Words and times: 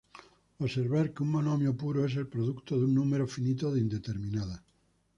Observar 0.67 1.09
que 1.13 1.21
un 1.25 1.29
monomio 1.33 1.75
puro 1.77 2.05
es 2.07 2.15
el 2.15 2.25
producto 2.27 2.75
de 2.75 2.85
un 2.85 2.95
número 2.95 3.27
finito 3.27 3.71
de 3.71 3.81
indeterminadas. 3.81 4.63